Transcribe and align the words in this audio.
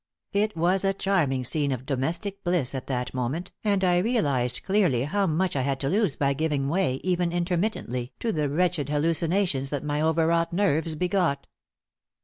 It 0.33 0.57
was 0.57 0.83
a 0.83 0.95
charming 0.95 1.43
scene 1.43 1.71
of 1.71 1.85
domestic 1.85 2.43
bliss 2.43 2.73
at 2.73 2.87
that 2.87 3.13
moment, 3.13 3.51
and 3.63 3.83
I 3.83 3.99
realized 3.99 4.63
clearly 4.63 5.03
how 5.03 5.27
much 5.27 5.55
I 5.55 5.61
had 5.61 5.79
to 5.81 5.89
lose 5.89 6.15
by 6.15 6.33
giving 6.33 6.69
way, 6.69 6.95
even 7.03 7.31
intermittently, 7.31 8.11
to 8.19 8.31
the 8.31 8.49
wretched 8.49 8.89
hallucinations 8.89 9.69
that 9.69 9.83
my 9.83 10.01
overwrought 10.01 10.53
nerves 10.53 10.95
begot. 10.95 11.45